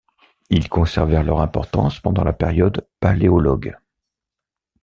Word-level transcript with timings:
Ils 0.49 0.67
conservèrent 0.67 1.21
leur 1.21 1.41
importance 1.41 1.99
pendant 1.99 2.23
la 2.23 2.33
période 2.33 2.87
Paléologue. 3.01 3.77